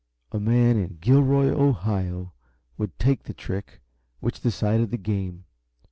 [0.31, 2.33] A man in Gilroy, Ohio,
[2.75, 3.81] would take the trick
[4.19, 5.43] which decided the game.